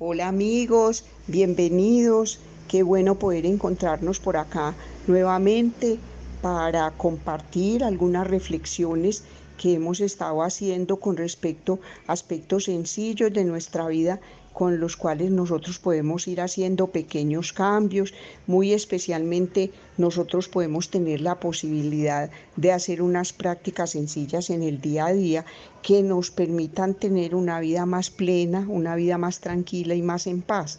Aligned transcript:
Hola 0.00 0.26
amigos, 0.26 1.04
bienvenidos. 1.28 2.40
Qué 2.66 2.82
bueno 2.82 3.14
poder 3.14 3.46
encontrarnos 3.46 4.18
por 4.18 4.36
acá 4.36 4.74
nuevamente 5.06 6.00
para 6.42 6.90
compartir 6.90 7.84
algunas 7.84 8.26
reflexiones 8.26 9.22
que 9.56 9.74
hemos 9.74 10.00
estado 10.00 10.42
haciendo 10.42 10.96
con 10.98 11.16
respecto 11.16 11.78
a 12.08 12.12
aspectos 12.14 12.64
sencillos 12.64 13.32
de 13.32 13.44
nuestra 13.44 13.86
vida 13.86 14.20
con 14.54 14.78
los 14.78 14.96
cuales 14.96 15.32
nosotros 15.32 15.80
podemos 15.80 16.26
ir 16.28 16.40
haciendo 16.40 16.86
pequeños 16.86 17.52
cambios, 17.52 18.14
muy 18.46 18.72
especialmente 18.72 19.72
nosotros 19.98 20.48
podemos 20.48 20.88
tener 20.90 21.20
la 21.20 21.40
posibilidad 21.40 22.30
de 22.56 22.72
hacer 22.72 23.02
unas 23.02 23.32
prácticas 23.32 23.90
sencillas 23.90 24.50
en 24.50 24.62
el 24.62 24.80
día 24.80 25.06
a 25.06 25.12
día 25.12 25.44
que 25.82 26.02
nos 26.02 26.30
permitan 26.30 26.94
tener 26.94 27.34
una 27.34 27.58
vida 27.58 27.84
más 27.84 28.10
plena, 28.10 28.64
una 28.68 28.94
vida 28.94 29.18
más 29.18 29.40
tranquila 29.40 29.96
y 29.96 30.02
más 30.02 30.28
en 30.28 30.40
paz. 30.40 30.78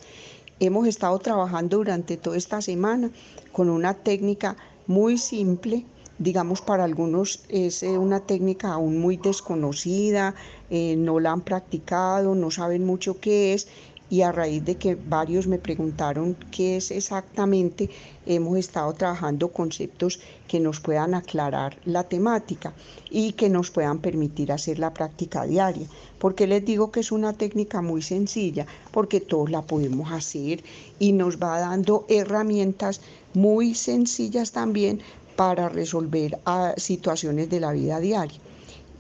Hemos 0.62 0.88
estado 0.88 1.20
trabajando 1.20 1.78
durante 1.78 2.16
toda 2.16 2.38
esta 2.38 2.62
semana 2.62 3.12
con 3.52 3.70
una 3.70 3.94
técnica 3.94 4.56
muy 4.88 5.18
simple 5.18 5.86
digamos, 6.18 6.62
para 6.62 6.84
algunos 6.84 7.44
es 7.50 7.84
eh, 7.84 7.98
una 7.98 8.22
técnica 8.22 8.74
aún 8.74 9.00
muy 9.00 9.18
desconocida, 9.18 10.36
eh, 10.70 10.96
no 10.98 11.20
la 11.20 11.32
han 11.32 11.42
practicado, 11.42 12.36
no 12.36 12.52
saben 12.52 12.86
mucho 12.86 13.20
qué 13.20 13.54
es 13.54 13.68
y 14.10 14.22
a 14.22 14.32
raíz 14.32 14.64
de 14.64 14.76
que 14.76 14.96
varios 14.96 15.48
me 15.48 15.58
preguntaron 15.58 16.38
qué 16.52 16.78
es 16.78 16.92
exactamente, 16.92 17.90
hemos 18.26 18.58
estado 18.58 18.94
trabajando 18.94 19.48
conceptos 19.50 20.20
que 20.48 20.60
nos 20.60 20.80
puedan 20.80 21.16
aclarar 21.16 21.78
la 21.86 22.04
temática 22.04 22.74
y 23.10 23.32
que 23.34 23.50
nos 23.50 23.72
puedan 23.72 24.00
permitir 24.00 24.52
hacer 24.52 24.78
la 24.80 24.94
práctica 24.94 25.46
diaria. 25.46 25.88
porque 26.20 26.48
les 26.48 26.64
digo 26.64 26.92
que 26.92 27.02
es 27.02 27.12
una 27.12 27.34
técnica 27.34 27.82
muy 27.82 28.02
sencilla? 28.02 28.66
Porque 28.92 29.20
todos 29.20 29.50
la 29.50 29.62
podemos 29.64 30.12
hacer 30.12 30.64
y 30.98 31.12
nos 31.12 31.38
va 31.38 31.60
dando 31.60 32.06
herramientas 32.08 33.02
muy 33.34 33.76
sencillas 33.76 34.52
también 34.52 35.02
para 35.36 35.70
resolver 35.70 36.42
ah, 36.46 36.74
situaciones 36.78 37.50
de 37.50 37.60
la 37.60 37.72
vida 37.74 38.00
diaria. 38.00 38.42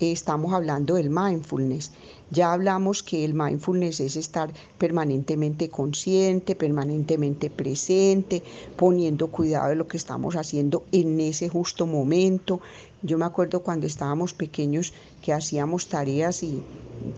Estamos 0.01 0.53
hablando 0.53 0.95
del 0.95 1.09
mindfulness. 1.09 1.91
Ya 2.29 2.51
hablamos 2.51 3.01
que 3.01 3.23
el 3.23 3.33
mindfulness 3.33 4.01
es 4.01 4.17
estar 4.17 4.51
permanentemente 4.77 5.69
consciente, 5.69 6.53
permanentemente 6.53 7.49
presente, 7.49 8.43
poniendo 8.75 9.27
cuidado 9.27 9.69
de 9.69 9.75
lo 9.75 9.87
que 9.87 9.95
estamos 9.95 10.35
haciendo 10.35 10.83
en 10.91 11.21
ese 11.21 11.47
justo 11.47 11.87
momento. 11.87 12.59
Yo 13.03 13.17
me 13.17 13.25
acuerdo 13.25 13.61
cuando 13.61 13.87
estábamos 13.87 14.33
pequeños 14.33 14.91
que 15.21 15.31
hacíamos 15.31 15.87
tareas 15.87 16.43
y 16.43 16.61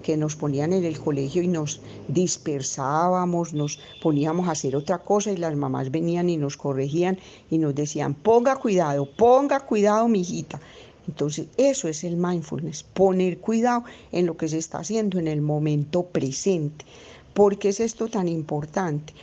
que 0.04 0.18
nos 0.18 0.36
ponían 0.36 0.74
en 0.74 0.84
el 0.84 1.00
colegio 1.00 1.42
y 1.42 1.48
nos 1.48 1.82
dispersábamos, 2.10 3.54
nos 3.54 3.80
poníamos 4.04 4.48
a 4.48 4.52
hacer 4.52 4.76
otra 4.76 5.00
cosa 5.00 5.32
y 5.32 5.38
las 5.38 5.56
mamás 5.56 5.90
venían 5.90 6.30
y 6.30 6.38
nos 6.38 6.58
corregían 6.58 7.18
y 7.50 7.58
nos 7.58 7.74
decían, 7.74 8.14
ponga 8.14 8.58
cuidado, 8.58 9.08
ponga 9.18 9.62
cuidado, 9.62 10.08
mi 10.08 10.22
hijita. 10.22 10.60
Entonces, 11.08 11.48
eso 11.58 11.88
es 11.88 12.04
el 12.04 12.18
mindfulness, 12.18 12.84
poner 12.84 13.38
cuidado 13.40 13.84
en 14.12 14.26
lo 14.26 14.36
que 14.38 14.48
se 14.48 14.58
está 14.58 14.80
haciendo 14.80 15.20
en 15.20 15.28
el 15.28 15.42
momento 15.42 16.04
presente. 16.04 16.86
¿Por 17.34 17.58
qué 17.58 17.70
es 17.70 17.80
esto 17.80 18.08
tan 18.08 18.28
importante? 18.28 19.14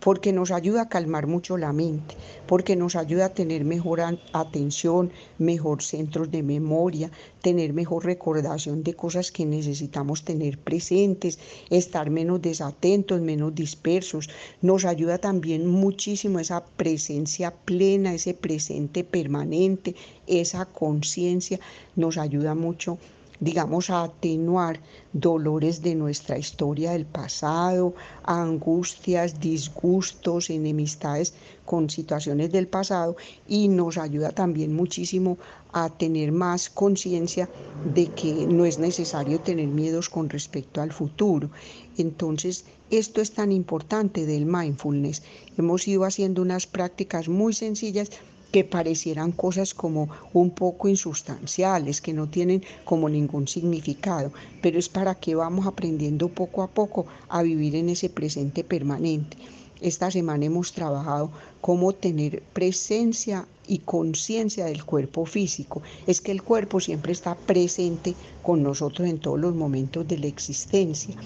porque 0.00 0.32
nos 0.32 0.50
ayuda 0.50 0.82
a 0.82 0.88
calmar 0.88 1.26
mucho 1.26 1.56
la 1.56 1.72
mente, 1.72 2.16
porque 2.46 2.76
nos 2.76 2.96
ayuda 2.96 3.26
a 3.26 3.34
tener 3.34 3.64
mejor 3.64 4.00
atención, 4.32 5.12
mejor 5.38 5.82
centros 5.82 6.30
de 6.30 6.42
memoria, 6.42 7.10
tener 7.40 7.72
mejor 7.72 8.04
recordación 8.04 8.82
de 8.82 8.94
cosas 8.94 9.30
que 9.30 9.46
necesitamos 9.46 10.24
tener 10.24 10.58
presentes, 10.58 11.38
estar 11.70 12.10
menos 12.10 12.42
desatentos, 12.42 13.20
menos 13.20 13.54
dispersos. 13.54 14.28
Nos 14.62 14.84
ayuda 14.84 15.18
también 15.18 15.66
muchísimo 15.66 16.38
esa 16.38 16.64
presencia 16.64 17.52
plena, 17.52 18.14
ese 18.14 18.34
presente 18.34 19.04
permanente, 19.04 19.94
esa 20.26 20.66
conciencia, 20.66 21.60
nos 21.96 22.18
ayuda 22.18 22.54
mucho 22.54 22.98
digamos, 23.44 23.90
a 23.90 24.04
atenuar 24.04 24.80
dolores 25.12 25.82
de 25.82 25.94
nuestra 25.94 26.38
historia 26.38 26.92
del 26.92 27.04
pasado, 27.04 27.94
angustias, 28.24 29.38
disgustos, 29.38 30.50
enemistades 30.50 31.34
con 31.64 31.90
situaciones 31.90 32.50
del 32.52 32.68
pasado 32.68 33.16
y 33.46 33.68
nos 33.68 33.98
ayuda 33.98 34.30
también 34.30 34.74
muchísimo 34.74 35.38
a 35.72 35.90
tener 35.90 36.32
más 36.32 36.70
conciencia 36.70 37.48
de 37.94 38.06
que 38.06 38.46
no 38.46 38.64
es 38.64 38.78
necesario 38.78 39.40
tener 39.40 39.68
miedos 39.68 40.08
con 40.08 40.30
respecto 40.30 40.80
al 40.80 40.92
futuro. 40.92 41.50
Entonces, 41.98 42.64
esto 42.90 43.20
es 43.20 43.32
tan 43.32 43.50
importante 43.52 44.24
del 44.24 44.46
mindfulness. 44.46 45.22
Hemos 45.58 45.86
ido 45.88 46.04
haciendo 46.04 46.42
unas 46.42 46.66
prácticas 46.66 47.28
muy 47.28 47.52
sencillas 47.52 48.10
que 48.54 48.62
parecieran 48.62 49.32
cosas 49.32 49.74
como 49.74 50.08
un 50.32 50.50
poco 50.50 50.86
insustanciales, 50.86 52.00
que 52.00 52.12
no 52.12 52.28
tienen 52.28 52.62
como 52.84 53.08
ningún 53.08 53.48
significado, 53.48 54.30
pero 54.62 54.78
es 54.78 54.88
para 54.88 55.16
que 55.16 55.34
vamos 55.34 55.66
aprendiendo 55.66 56.28
poco 56.28 56.62
a 56.62 56.68
poco 56.68 57.04
a 57.28 57.42
vivir 57.42 57.74
en 57.74 57.88
ese 57.88 58.10
presente 58.10 58.62
permanente. 58.62 59.36
Esta 59.80 60.08
semana 60.12 60.44
hemos 60.44 60.72
trabajado 60.72 61.32
cómo 61.60 61.94
tener 61.94 62.44
presencia 62.52 63.48
y 63.66 63.78
conciencia 63.78 64.66
del 64.66 64.84
cuerpo 64.84 65.26
físico. 65.26 65.82
Es 66.06 66.20
que 66.20 66.30
el 66.30 66.44
cuerpo 66.44 66.78
siempre 66.78 67.10
está 67.10 67.34
presente 67.34 68.14
con 68.40 68.62
nosotros 68.62 69.08
en 69.08 69.18
todos 69.18 69.40
los 69.40 69.56
momentos 69.56 70.06
de 70.06 70.18
la 70.18 70.28
existencia. 70.28 71.16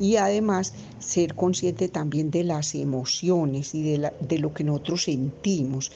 Y 0.00 0.16
además 0.16 0.74
ser 0.98 1.34
consciente 1.34 1.88
también 1.88 2.30
de 2.30 2.44
las 2.44 2.74
emociones 2.74 3.74
y 3.74 3.82
de, 3.82 4.12
de 4.20 4.38
lo 4.38 4.52
que 4.52 4.64
nosotros 4.64 5.04
sentimos 5.04 5.90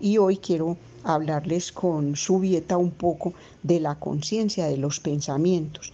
y 0.00 0.18
hoy 0.18 0.36
quiero 0.36 0.76
hablarles 1.02 1.72
con 1.72 2.16
su 2.16 2.34
Subieta 2.34 2.76
un 2.76 2.90
poco 2.90 3.32
de 3.62 3.80
la 3.80 3.98
conciencia 3.98 4.66
de 4.66 4.76
los 4.76 5.00
pensamientos. 5.00 5.92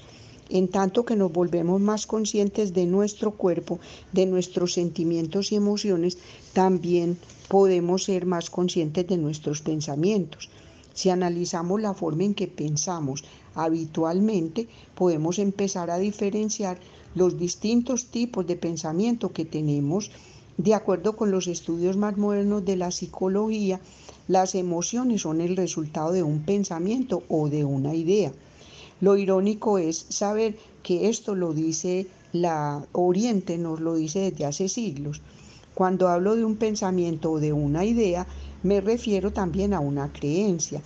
En 0.49 0.66
tanto 0.69 1.04
que 1.04 1.15
nos 1.15 1.32
volvemos 1.32 1.81
más 1.81 2.06
conscientes 2.06 2.72
de 2.72 2.87
nuestro 2.87 3.31
cuerpo, 3.32 3.78
de 4.12 4.26
nuestros 4.26 4.72
sentimientos 4.72 5.53
y 5.53 5.56
emociones, 5.56 6.19
también 6.53 7.19
podemos 7.49 8.04
ser 8.04 8.26
más 8.26 8.50
conscientes 8.50 9.06
de 9.06 9.16
nuestros 9.16 9.62
pensamientos. 9.62 10.49
Si 10.93 11.09
analizamos 11.09 11.81
la 11.81 11.94
forma 11.94 12.25
en 12.25 12.34
que 12.34 12.49
pensamos 12.49 13.22
habitualmente, 13.54 14.66
podemos 14.97 15.38
empezar 15.38 15.88
a 15.91 15.99
diferenciar 15.99 16.81
los 17.15 17.38
distintos 17.38 18.06
tipos 18.06 18.47
de 18.47 18.56
pensamiento 18.56 19.32
que 19.32 19.44
tenemos 19.44 20.10
de 20.56 20.75
acuerdo 20.75 21.16
con 21.16 21.31
los 21.31 21.47
estudios 21.47 21.97
más 21.97 22.19
modernos 22.19 22.65
de 22.66 22.76
la 22.76 22.91
psicología, 22.91 23.81
las 24.28 24.54
emociones 24.54 25.22
son 25.22 25.41
el 25.41 25.56
resultado 25.56 26.12
de 26.12 26.22
un 26.22 26.43
pensamiento 26.43 27.22
o 27.28 27.49
de 27.49 27.65
una 27.65 27.94
idea. 27.94 28.31
Lo 29.00 29.16
irónico 29.16 29.78
es 29.78 30.04
saber 30.10 30.59
que 30.82 31.09
esto 31.09 31.34
lo 31.34 31.54
dice 31.54 32.09
la 32.32 32.84
Oriente, 32.93 33.56
nos 33.56 33.81
lo 33.81 33.94
dice 33.94 34.31
desde 34.31 34.44
hace 34.44 34.69
siglos. 34.69 35.22
Cuando 35.75 36.09
hablo 36.09 36.37
de 36.37 36.44
un 36.44 36.56
pensamiento 36.56 37.32
o 37.32 37.41
de 37.41 37.54
una 37.54 37.87
idea, 37.87 38.26
me 38.62 38.82
refiero 38.82 39.32
también 39.32 39.72
a 39.72 39.81
una 39.81 40.12
creencia, 40.12 40.82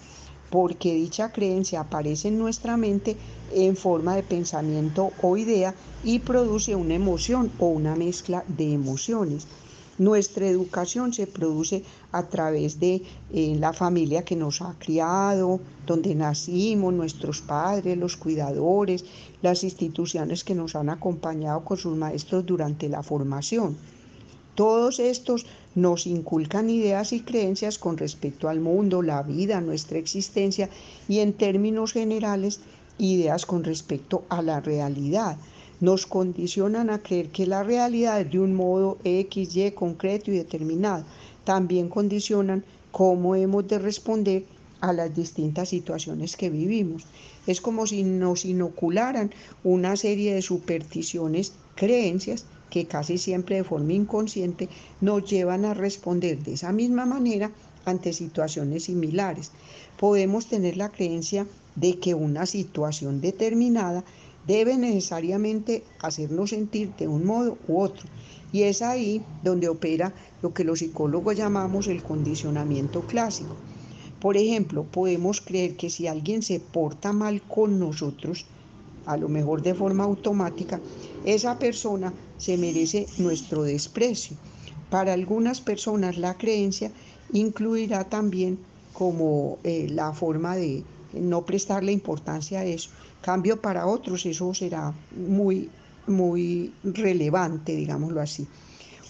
porque 0.55 0.95
dicha 0.95 1.33
creencia 1.33 1.81
aparece 1.81 2.29
en 2.29 2.39
nuestra 2.39 2.77
mente 2.77 3.17
en 3.53 3.75
forma 3.75 4.15
de 4.15 4.23
pensamiento 4.23 5.11
o 5.21 5.37
idea 5.37 5.75
y 6.05 6.21
produce 6.21 6.77
una 6.77 6.95
emoción 6.95 7.51
o 7.59 7.67
una 7.67 7.97
mezcla 7.97 8.45
de 8.47 8.73
emociones. 8.73 9.49
Nuestra 9.99 10.47
educación 10.47 11.13
se 11.13 11.27
produce 11.27 11.83
a 12.13 12.29
través 12.29 12.79
de 12.79 13.03
eh, 13.33 13.57
la 13.59 13.73
familia 13.73 14.25
que 14.25 14.37
nos 14.37 14.63
ha 14.63 14.77
criado, 14.79 15.59
donde 15.89 16.15
nacimos, 16.15 16.95
nuestros 16.95 17.41
padres, 17.41 17.99
los 17.99 18.17
cuidadores, 18.17 19.05
las 19.43 19.65
instituciones 19.65 20.45
que 20.45 20.55
nos 20.55 20.77
han 20.77 20.89
acompañado 20.89 21.65
con 21.65 21.79
sus 21.79 21.97
maestros 21.97 22.47
durante 22.47 22.89
la 22.89 23.03
formación. 23.03 23.77
Todos 24.55 25.01
estos 25.01 25.47
nos 25.75 26.07
inculcan 26.07 26.71
ideas 26.71 27.13
y 27.13 27.21
creencias 27.21 27.79
con 27.79 27.97
respecto 27.97 28.49
al 28.49 28.61
mundo, 28.61 29.03
la 29.03 29.23
vida, 29.23 29.61
nuestra 29.61 29.99
existencia 29.99 30.71
y 31.09 31.19
en 31.19 31.33
términos 31.33 31.93
generales 31.93 32.61
ideas 32.99 33.47
con 33.47 33.65
respecto 33.65 34.25
a 34.29 34.41
la 34.43 34.61
realidad 34.61 35.37
nos 35.81 36.07
condicionan 36.07 36.89
a 36.89 37.01
creer 37.01 37.29
que 37.29 37.47
la 37.47 37.63
realidad 37.63 38.21
es 38.21 38.31
de 38.31 38.39
un 38.39 38.55
modo 38.55 38.99
X, 39.05 39.57
Y 39.57 39.71
concreto 39.73 40.31
y 40.31 40.37
determinado. 40.39 41.05
También 41.45 41.89
condicionan 41.89 42.65
cómo 42.91 43.35
hemos 43.35 43.67
de 43.69 43.79
responder 43.79 44.45
a 44.81 44.93
las 44.93 45.15
distintas 45.15 45.71
situaciones 45.71 46.37
que 46.37 46.49
vivimos. 46.49 47.05
Es 47.47 47.61
como 47.61 47.87
si 47.87 48.03
nos 48.03 48.45
inocularan 48.45 49.33
una 49.63 49.97
serie 49.97 50.35
de 50.35 50.43
supersticiones, 50.43 51.53
creencias 51.75 52.47
que 52.75 52.87
casi 52.87 53.19
siempre 53.19 53.55
de 53.55 53.63
forma 53.63 53.93
inconsciente 53.93 54.69
nos 55.01 55.31
llevan 55.31 55.65
a 55.65 55.75
responder 55.75 56.43
de 56.43 56.55
esa 56.55 56.73
misma 56.73 57.07
manera 57.07 57.53
ante 57.85 58.13
situaciones 58.13 58.83
similares. 58.87 59.53
Podemos 59.97 60.49
tener 60.49 60.77
la 60.77 60.89
creencia 60.89 61.47
de 61.77 62.01
que 62.01 62.15
una 62.15 62.47
situación 62.47 63.21
determinada 63.21 64.03
debe 64.49 64.77
necesariamente 64.77 65.85
hacernos 66.01 66.51
sentir 66.51 66.93
de 66.99 67.07
un 67.07 67.25
modo 67.25 67.59
u 67.69 67.81
otro. 67.81 68.09
Y 68.53 68.63
es 68.63 68.83
ahí 68.83 69.23
donde 69.45 69.69
opera 69.69 70.13
lo 70.43 70.53
que 70.53 70.65
los 70.65 70.81
psicólogos 70.81 71.37
llamamos 71.37 71.87
el 71.87 72.03
condicionamiento 72.03 73.03
clásico. 73.03 73.55
Por 74.19 74.37
ejemplo, 74.37 74.83
podemos 74.83 75.41
creer 75.41 75.77
que 75.77 75.91
si 75.91 76.09
alguien 76.09 76.43
se 76.43 76.59
porta 76.59 77.13
mal 77.13 77.41
con 77.41 77.79
nosotros, 77.79 78.47
a 79.07 79.17
lo 79.17 79.29
mejor 79.29 79.63
de 79.63 79.75
forma 79.75 80.05
automática, 80.05 80.81
esa 81.25 81.59
persona 81.59 82.13
se 82.39 82.57
merece 82.57 83.07
nuestro 83.19 83.63
desprecio. 83.63 84.37
Para 84.91 85.13
algunas 85.13 85.61
personas 85.61 86.19
la 86.19 86.37
creencia 86.37 86.91
incluirá 87.33 88.05
también 88.05 88.59
como 88.93 89.59
eh, 89.65 89.89
la 89.91 90.13
forma 90.13 90.57
de 90.57 90.85
no 91.13 91.45
prestarle 91.45 91.93
importancia 91.93 92.61
a 92.61 92.65
eso. 92.65 92.91
Cambio 93.21 93.61
para 93.61 93.87
otros 93.87 94.27
eso 94.27 94.53
será 94.55 94.93
muy, 95.17 95.71
muy 96.07 96.73
relevante, 96.83 97.75
digámoslo 97.75 98.21
así. 98.21 98.47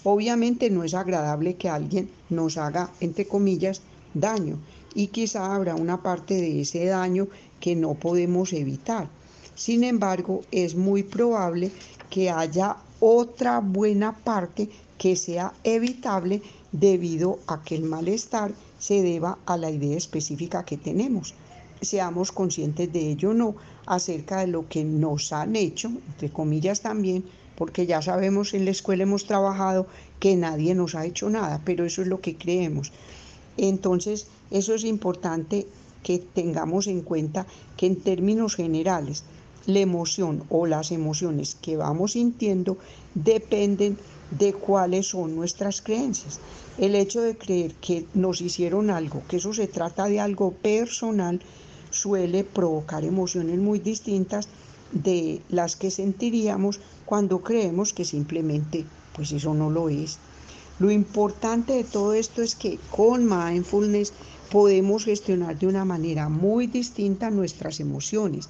Obviamente 0.03 0.69
no 0.69 0.83
es 0.83 0.93
agradable 0.93 1.55
que 1.55 1.69
alguien 1.69 2.09
nos 2.29 2.57
haga, 2.57 2.91
entre 2.99 3.27
comillas, 3.27 3.81
daño 4.13 4.59
y 4.93 5.07
quizá 5.07 5.53
habrá 5.53 5.75
una 5.75 6.01
parte 6.01 6.35
de 6.35 6.61
ese 6.61 6.85
daño 6.85 7.27
que 7.59 7.75
no 7.75 7.95
podemos 7.95 8.53
evitar. 8.53 9.09
Sin 9.55 9.85
embargo, 9.85 10.41
es 10.51 10.75
muy 10.75 11.03
probable 11.03 11.71
que 12.09 12.29
haya 12.29 12.77
otra 12.99 13.59
buena 13.59 14.13
parte 14.13 14.69
que 14.97 15.15
sea 15.15 15.53
evitable 15.63 16.41
debido 16.71 17.39
a 17.47 17.63
que 17.63 17.75
el 17.75 17.83
malestar 17.83 18.51
se 18.79 19.01
deba 19.01 19.37
a 19.45 19.57
la 19.57 19.71
idea 19.71 19.97
específica 19.97 20.65
que 20.65 20.77
tenemos. 20.77 21.33
Seamos 21.81 22.31
conscientes 22.31 22.91
de 22.91 23.11
ello 23.11 23.31
o 23.31 23.33
no 23.33 23.55
acerca 23.85 24.39
de 24.39 24.47
lo 24.47 24.67
que 24.67 24.83
nos 24.83 25.31
han 25.31 25.55
hecho, 25.55 25.87
entre 25.87 26.29
comillas 26.29 26.81
también, 26.81 27.23
porque 27.55 27.85
ya 27.85 28.01
sabemos 28.01 28.53
en 28.53 28.65
la 28.65 28.71
escuela 28.71 29.03
hemos 29.03 29.25
trabajado 29.25 29.87
que 30.19 30.35
nadie 30.35 30.75
nos 30.75 30.95
ha 30.95 31.05
hecho 31.05 31.29
nada, 31.29 31.61
pero 31.63 31.85
eso 31.85 32.01
es 32.01 32.07
lo 32.07 32.19
que 32.19 32.35
creemos. 32.35 32.91
Entonces, 33.57 34.27
eso 34.51 34.73
es 34.73 34.83
importante 34.83 35.67
que 36.03 36.19
tengamos 36.19 36.87
en 36.87 37.01
cuenta 37.01 37.47
que 37.77 37.87
en 37.87 37.95
términos 37.95 38.55
generales, 38.55 39.23
la 39.65 39.79
emoción 39.79 40.43
o 40.49 40.67
las 40.67 40.91
emociones 40.91 41.55
que 41.55 41.77
vamos 41.77 42.13
sintiendo 42.13 42.77
dependen 43.13 43.97
de 44.31 44.53
cuáles 44.53 45.07
son 45.07 45.35
nuestras 45.35 45.81
creencias. 45.81 46.39
El 46.77 46.95
hecho 46.95 47.21
de 47.21 47.37
creer 47.37 47.73
que 47.75 48.05
nos 48.13 48.41
hicieron 48.41 48.89
algo, 48.89 49.23
que 49.27 49.37
eso 49.37 49.53
se 49.53 49.67
trata 49.67 50.05
de 50.05 50.19
algo 50.19 50.51
personal, 50.51 51.41
suele 51.89 52.43
provocar 52.43 53.03
emociones 53.05 53.57
muy 53.57 53.79
distintas 53.79 54.49
de 54.91 55.41
las 55.49 55.75
que 55.75 55.91
sentiríamos 55.91 56.79
cuando 57.05 57.39
creemos 57.39 57.93
que 57.93 58.05
simplemente 58.05 58.85
pues 59.15 59.31
eso 59.31 59.53
no 59.53 59.69
lo 59.69 59.89
es. 59.89 60.17
Lo 60.77 60.91
importante 60.91 61.73
de 61.73 61.85
todo 61.85 62.13
esto 62.13 62.41
es 62.41 62.55
que 62.55 62.77
con 62.91 63.25
mindfulness 63.25 64.11
podemos 64.51 65.05
gestionar 65.05 65.57
de 65.57 65.67
una 65.67 65.85
manera 65.85 66.27
muy 66.27 66.67
distinta 66.67 67.31
nuestras 67.31 67.79
emociones 67.79 68.49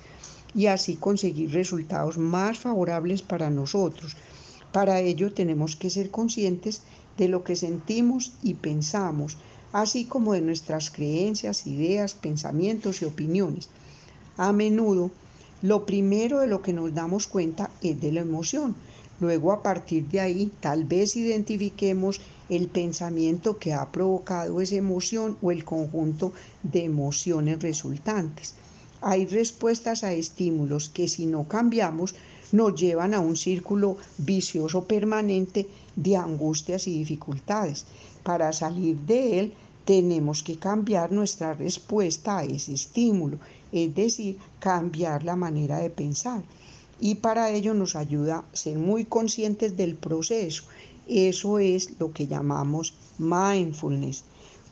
y 0.55 0.67
así 0.67 0.95
conseguir 0.95 1.51
resultados 1.51 2.17
más 2.17 2.57
favorables 2.59 3.21
para 3.21 3.49
nosotros. 3.49 4.15
Para 4.71 5.01
ello 5.01 5.33
tenemos 5.33 5.75
que 5.75 5.89
ser 5.89 6.09
conscientes 6.09 6.81
de 7.17 7.27
lo 7.27 7.43
que 7.43 7.55
sentimos 7.55 8.33
y 8.41 8.55
pensamos, 8.55 9.37
así 9.73 10.05
como 10.05 10.33
de 10.33 10.41
nuestras 10.41 10.89
creencias, 10.91 11.67
ideas, 11.67 12.13
pensamientos 12.13 13.01
y 13.01 13.05
opiniones. 13.05 13.69
A 14.37 14.53
menudo, 14.53 15.11
lo 15.61 15.85
primero 15.85 16.39
de 16.39 16.47
lo 16.47 16.61
que 16.61 16.73
nos 16.73 16.93
damos 16.93 17.27
cuenta 17.27 17.69
es 17.81 17.99
de 17.99 18.11
la 18.11 18.21
emoción. 18.21 18.75
Luego, 19.19 19.51
a 19.53 19.63
partir 19.63 20.07
de 20.07 20.19
ahí, 20.19 20.51
tal 20.59 20.83
vez 20.83 21.15
identifiquemos 21.15 22.19
el 22.49 22.67
pensamiento 22.67 23.57
que 23.57 23.73
ha 23.73 23.91
provocado 23.91 24.61
esa 24.61 24.75
emoción 24.75 25.37
o 25.41 25.51
el 25.51 25.63
conjunto 25.63 26.33
de 26.63 26.83
emociones 26.83 27.61
resultantes. 27.61 28.55
Hay 29.07 29.27
respuestas 29.27 30.03
a 30.03 30.13
estímulos 30.13 30.89
que 30.89 31.07
si 31.07 31.27
no 31.27 31.47
cambiamos 31.47 32.15
nos 32.51 32.73
llevan 32.73 33.13
a 33.13 33.19
un 33.19 33.35
círculo 33.35 33.97
vicioso 34.17 34.85
permanente 34.85 35.67
de 35.95 36.17
angustias 36.17 36.87
y 36.87 36.97
dificultades. 36.97 37.85
Para 38.23 38.51
salir 38.51 38.97
de 39.01 39.39
él 39.39 39.53
tenemos 39.85 40.41
que 40.41 40.57
cambiar 40.57 41.11
nuestra 41.11 41.53
respuesta 41.53 42.39
a 42.39 42.45
ese 42.45 42.73
estímulo, 42.73 43.37
es 43.71 43.93
decir, 43.93 44.39
cambiar 44.59 45.23
la 45.23 45.35
manera 45.35 45.77
de 45.77 45.91
pensar. 45.91 46.41
Y 46.99 47.13
para 47.13 47.51
ello 47.51 47.75
nos 47.75 47.95
ayuda 47.95 48.37
a 48.37 48.55
ser 48.55 48.79
muy 48.79 49.05
conscientes 49.05 49.77
del 49.77 49.93
proceso. 49.93 50.63
Eso 51.07 51.59
es 51.59 51.91
lo 51.99 52.11
que 52.11 52.25
llamamos 52.25 52.95
mindfulness. 53.19 54.23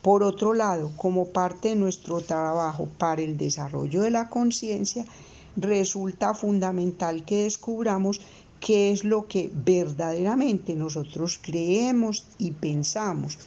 Por 0.04 0.22
otro 0.22 0.52
lado, 0.52 0.92
como 0.98 1.28
parte 1.28 1.70
de 1.70 1.76
nuestro 1.76 2.20
trabajo 2.20 2.86
para 2.98 3.22
el 3.22 3.38
desarrollo 3.38 4.02
de 4.02 4.10
la 4.10 4.28
conciencia, 4.28 5.06
resulta 5.56 6.34
fundamental 6.34 7.24
que 7.24 7.44
descubramos 7.44 8.20
qué 8.60 8.92
es 8.92 9.02
lo 9.02 9.26
que 9.26 9.50
verdaderamente 9.54 10.74
nosotros 10.74 11.40
creemos 11.40 12.26
y 12.36 12.50
pensamos. 12.50 13.38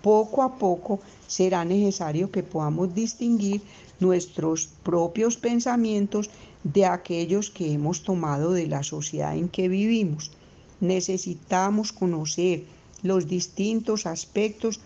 Poco 0.00 0.44
a 0.44 0.58
poco 0.58 1.00
será 1.26 1.64
necesario 1.64 2.30
que 2.30 2.44
podamos 2.44 2.94
distinguir 2.94 3.60
nuestros 3.98 4.68
propios 4.84 5.36
pensamientos 5.36 6.30
de 6.62 6.86
aquellos 6.86 7.50
que 7.50 7.72
hemos 7.72 8.04
tomado 8.04 8.52
de 8.52 8.68
la 8.68 8.84
sociedad 8.84 9.36
en 9.36 9.48
que 9.48 9.66
vivimos. 9.66 10.30
Necesitamos 10.78 11.92
conocer 11.92 12.62
los 13.02 13.26
distintos 13.26 14.06
aspectos 14.06 14.78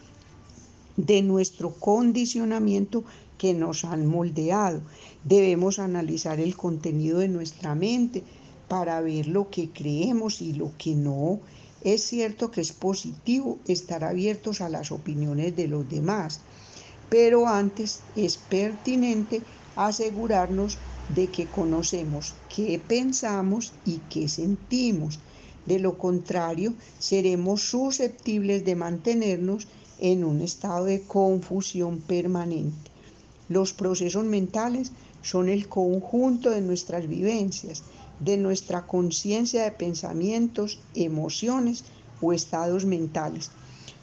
de 0.97 1.23
nuestro 1.23 1.75
condicionamiento 1.75 3.05
que 3.39 3.55
nos 3.55 3.85
han 3.85 4.07
moldeado. 4.07 4.81
Debemos 5.25 5.79
analizar 5.79 6.41
el 6.41 6.57
contenido 6.57 7.19
de 7.19 7.29
nuestra 7.29 7.75
mente 7.75 8.23
para 8.69 9.01
ver 9.01 9.27
lo 9.27 9.51
que 9.51 9.71
creemos 9.71 10.41
y 10.41 10.53
lo 10.53 10.73
que 10.79 10.95
no. 10.95 11.41
Es 11.83 12.03
cierto 12.05 12.51
que 12.51 12.61
es 12.61 12.73
positivo 12.73 13.59
estar 13.67 14.05
abiertos 14.05 14.61
a 14.61 14.69
las 14.69 14.91
opiniones 14.91 15.55
de 15.55 15.69
los 15.69 15.89
demás, 15.89 16.41
pero 17.11 17.47
antes 17.47 18.01
es 18.17 18.39
pertinente 18.39 19.43
asegurarnos 19.77 20.79
de 21.15 21.27
que 21.27 21.47
conocemos 21.47 22.35
qué 22.55 22.81
pensamos 22.87 23.73
y 23.85 24.01
qué 24.09 24.29
sentimos. 24.29 25.19
De 25.67 25.79
lo 25.79 25.99
contrario, 25.99 26.75
seremos 26.99 27.63
susceptibles 27.63 28.65
de 28.65 28.77
mantenernos 28.77 29.67
en 29.99 30.25
un 30.25 30.41
estado 30.41 30.87
de 30.87 31.03
confusión 31.03 32.01
permanente. 32.01 32.91
Los 33.49 33.73
procesos 33.73 34.25
mentales 34.25 34.93
son 35.23 35.49
el 35.49 35.69
conjunto 35.69 36.51
de 36.51 36.61
nuestras 36.61 37.09
vivencias, 37.09 37.83
de 38.21 38.37
nuestra 38.37 38.87
conciencia 38.87 39.65
de 39.65 39.73
pensamientos, 39.73 40.81
emociones 40.95 41.85
o 42.21 42.33
estados 42.33 42.85
mentales. 42.85 43.51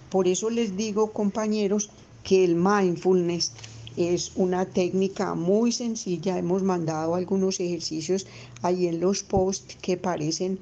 Por 0.10 0.28
eso 0.28 0.50
les 0.50 0.76
digo, 0.76 1.12
compañeros, 1.12 1.90
que 2.24 2.44
el 2.44 2.56
mindfulness 2.56 3.54
es 3.98 4.32
una 4.36 4.66
técnica 4.66 5.36
muy 5.36 5.72
sencilla. 5.72 6.38
Hemos 6.38 6.64
mandado 6.64 7.16
algunos 7.16 7.60
ejercicios 7.60 8.28
ahí 8.62 8.88
en 8.88 9.00
los 9.00 9.24
posts 9.24 9.78
que 9.82 9.98
parecen 9.98 10.60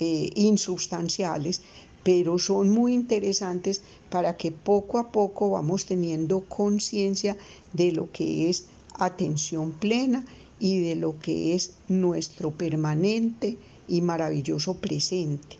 eh, 0.00 0.30
insubstanciales, 0.34 1.62
pero 2.02 2.38
son 2.38 2.70
muy 2.70 2.94
interesantes 2.94 3.82
para 4.12 4.36
que 4.36 4.52
poco 4.52 4.98
a 4.98 5.10
poco 5.10 5.48
vamos 5.48 5.86
teniendo 5.86 6.42
conciencia 6.42 7.34
de 7.72 7.92
lo 7.92 8.12
que 8.12 8.50
es 8.50 8.66
atención 8.98 9.72
plena 9.72 10.26
y 10.60 10.80
de 10.80 10.96
lo 10.96 11.18
que 11.18 11.54
es 11.54 11.72
nuestro 11.88 12.50
permanente 12.50 13.56
y 13.88 14.02
maravilloso 14.02 14.74
presente. 14.74 15.56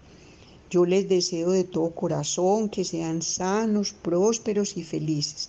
Yo 0.68 0.84
les 0.84 1.08
deseo 1.08 1.50
de 1.50 1.64
todo 1.64 1.94
corazón 1.94 2.68
que 2.68 2.84
sean 2.84 3.22
sanos, 3.22 3.94
prósperos 3.94 4.76
y 4.76 4.82
felices, 4.82 5.48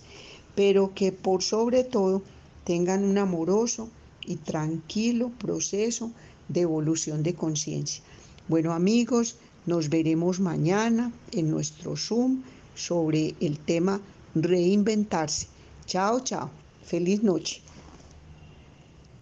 pero 0.54 0.94
que 0.94 1.12
por 1.12 1.42
sobre 1.42 1.84
todo 1.84 2.22
tengan 2.64 3.04
un 3.04 3.18
amoroso 3.18 3.90
y 4.24 4.36
tranquilo 4.36 5.30
proceso 5.38 6.10
de 6.48 6.62
evolución 6.62 7.22
de 7.22 7.34
conciencia. 7.34 8.02
Bueno 8.48 8.72
amigos, 8.72 9.36
nos 9.66 9.90
veremos 9.90 10.40
mañana 10.40 11.12
en 11.32 11.50
nuestro 11.50 11.96
Zoom 11.96 12.42
sobre 12.74 13.34
el 13.40 13.58
tema 13.64 14.00
reinventarse. 14.34 15.46
Chao, 15.86 16.20
chao. 16.20 16.50
Feliz 16.82 17.22
noche. 17.22 17.63